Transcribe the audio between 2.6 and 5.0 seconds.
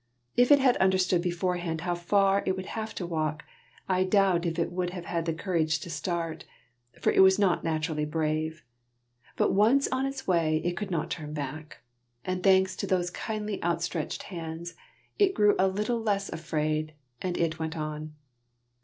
have to walk, I doubt if it would